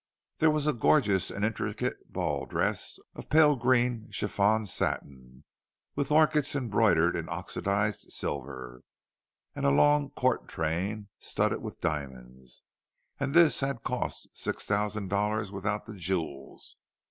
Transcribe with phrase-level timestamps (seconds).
[0.39, 5.43] There was a gorgeous and intricate ball dress of pale green chiffon satin,
[5.95, 8.81] with orchids embroidered in oxidized silver,
[9.55, 15.85] and a long court train, studded with diamonds—and this had cost six thousand dollars without
[15.85, 16.77] the jewels!